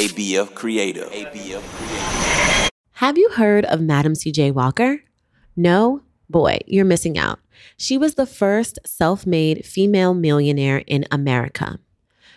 [0.00, 1.10] ABF Creative.
[1.10, 2.70] ABF Creative.
[2.92, 4.52] Have you heard of Madam C.J.
[4.52, 5.00] Walker?
[5.56, 6.00] No?
[6.30, 7.38] Boy, you're missing out.
[7.76, 11.80] She was the first self made female millionaire in America.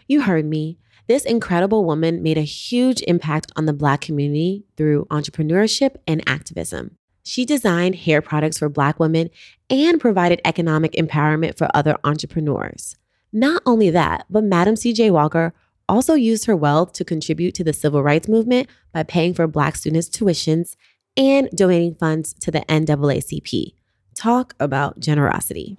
[0.05, 0.78] You heard me.
[1.08, 6.98] This incredible woman made a huge impact on the Black community through entrepreneurship and activism.
[7.24, 9.30] She designed hair products for Black women
[9.70, 12.98] and provided economic empowerment for other entrepreneurs.
[13.32, 15.10] Not only that, but Madam C.J.
[15.12, 15.54] Walker
[15.88, 19.75] also used her wealth to contribute to the civil rights movement by paying for Black
[19.75, 20.75] students' tuitions
[21.18, 23.74] and donating funds to the NAACP.
[24.15, 25.77] Talk about generosity.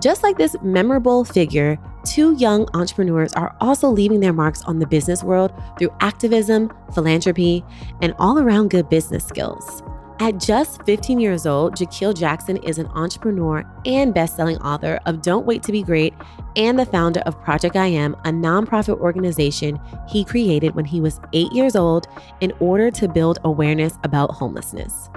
[0.00, 4.86] Just like this memorable figure, two young entrepreneurs are also leaving their marks on the
[4.86, 7.62] business world through activism, philanthropy,
[8.00, 9.82] and all around good business skills.
[10.22, 15.46] At just 15 years old, Jahkil Jackson is an entrepreneur and best-selling author of Don't
[15.46, 16.12] Wait to Be Great
[16.56, 19.80] and the founder of Project I Am, a nonprofit organization
[20.10, 22.06] he created when he was 8 years old
[22.42, 25.08] in order to build awareness about homelessness.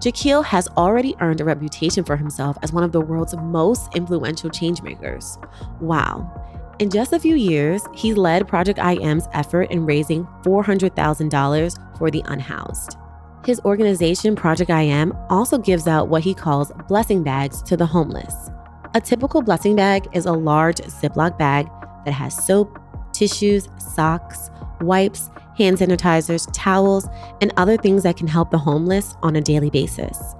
[0.00, 4.50] Jahkil has already earned a reputation for himself as one of the world's most influential
[4.50, 5.42] changemakers.
[5.80, 6.30] Wow.
[6.78, 12.10] In just a few years, he led Project I Am's effort in raising $400,000 for
[12.10, 12.98] the unhoused.
[13.44, 17.86] His organization, Project I Am, also gives out what he calls blessing bags to the
[17.86, 18.50] homeless.
[18.94, 21.68] A typical blessing bag is a large Ziploc bag
[22.04, 22.78] that has soap,
[23.12, 24.48] tissues, socks,
[24.80, 27.08] wipes, hand sanitizers, towels,
[27.40, 30.34] and other things that can help the homeless on a daily basis.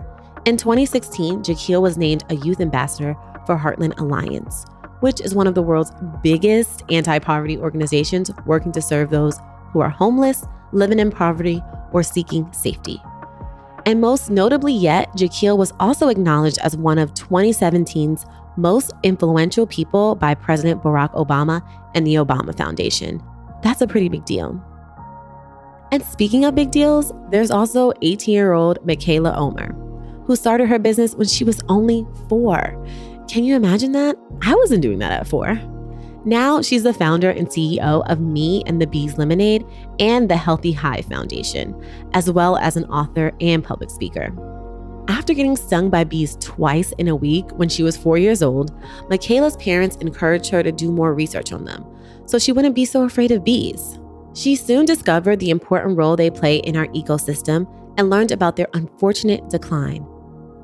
[0.45, 3.17] In 2016, Jahkil was named a youth ambassador
[3.47, 4.65] for Heartland Alliance,
[5.01, 9.41] which is one of the world's biggest anti poverty organizations working to serve those
[9.73, 11.61] who are homeless, living in poverty,
[11.93, 13.03] or seeking safety.
[13.87, 18.27] And most notably yet, Jahkil was also acknowledged as one of 2017's
[18.57, 23.23] most influential people by President Barack Obama and the Obama Foundation.
[23.63, 24.63] That's a pretty big deal.
[25.91, 29.75] And speaking of big deals, there's also 18 year old Mikaila Ulmer,
[30.27, 32.83] who started her business when she was only four.
[33.29, 34.17] Can you imagine that?
[34.43, 35.61] I wasn't doing that at four.
[36.25, 39.67] Now she's the founder and CEO of Me and the Bees Lemonade
[39.99, 41.75] and the Healthy Hive Foundation,
[42.13, 44.33] as well as an author and public speaker.
[45.09, 48.73] After getting stung by bees twice in a week when she was four years old,
[49.11, 51.85] Mikaila's parents encouraged her to do more research on them
[52.27, 53.99] so she wouldn't be so afraid of bees.
[54.35, 57.67] She soon discovered the important role they play in our ecosystem
[57.99, 60.07] and learned about their unfortunate decline.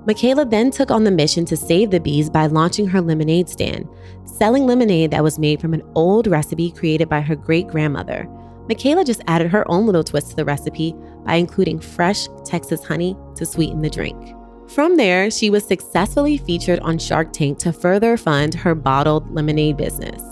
[0.06, 3.88] Mikaila then took on the mission to save the bees by launching her lemonade stand,
[4.25, 8.26] selling lemonade that was made from an old recipe created by her great grandmother.
[8.69, 10.94] Mikaila just added her own little twist to the recipe
[11.25, 14.34] by including fresh Texas honey to sweeten the drink.
[14.69, 19.78] From there, she was successfully featured on Shark Tank to further fund her bottled lemonade
[19.78, 20.22] business.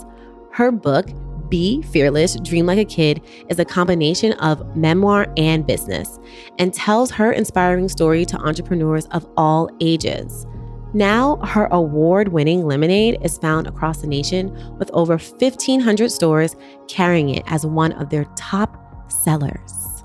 [0.51, 1.09] Her book,
[1.49, 6.19] Bee Fearless, Dream Like a Kid is a combination of memoir and business
[6.59, 10.45] and tells her inspiring story to entrepreneurs of all ages.
[10.93, 16.55] Now, her award winning lemonade is found across the nation with over 1,500 stores
[16.87, 20.03] carrying it as one of their top sellers.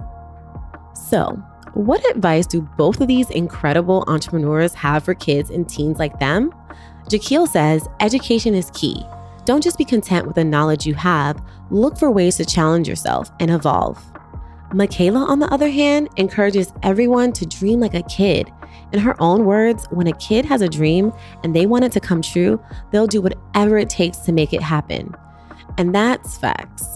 [0.95, 1.43] So,
[1.75, 6.53] what advice do both of these incredible entrepreneurs have for kids and teens like them?
[7.09, 9.03] Jahkil says education is key.
[9.45, 13.31] Don't just be content with the knowledge you have, look for ways to challenge yourself
[13.41, 14.03] and evolve.
[14.71, 18.51] Mikaila, on the other hand, encourages everyone to dream like a kid.
[18.93, 22.01] In her own words, when a kid has a dream and they want it to
[22.01, 25.15] come true, they'll do whatever it takes to make it happen.
[25.77, 26.87] And that's facts.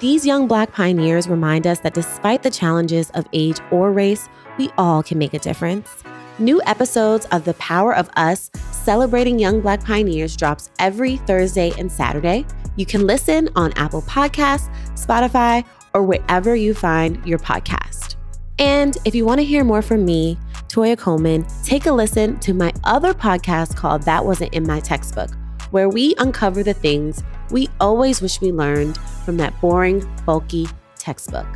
[0.00, 4.68] These young Black pioneers remind us that despite the challenges of age or race, we
[4.76, 6.02] all can make a difference.
[6.38, 8.50] New episodes of The Power of Us
[8.86, 12.46] Celebrating Young Black Pioneers drops every Thursday and Saturday.
[12.76, 18.14] You can listen on Apple Podcasts, Spotify, or wherever you find your podcast.
[18.60, 20.38] And if you want to hear more from me,
[20.68, 25.30] Toya Coleman, take a listen to my other podcast called That Wasn't in My Textbook,
[25.72, 31.48] where we uncover the things we always wish we learned from that boring, bulky textbook.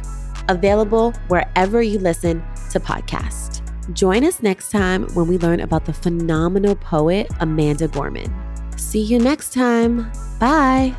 [0.49, 2.43] Available wherever you listen
[2.73, 3.60] to podcasts.
[3.93, 8.33] Join us next time when we learn about the phenomenal poet Amanda Gorman.
[8.77, 10.11] See you next time.
[10.39, 10.95] Bye.